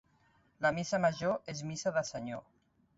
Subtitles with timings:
[0.67, 2.47] La missa major és missa de senyor.